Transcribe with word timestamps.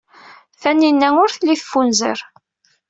Tanina 0.61 1.09
ur 1.21 1.29
telli 1.33 1.55
teffunzer. 1.61 2.19